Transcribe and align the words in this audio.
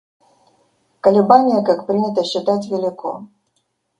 Колебание, 0.99 1.63
как 1.63 1.85
принято 1.85 2.23
считать, 2.23 2.65
велико. 2.65 3.27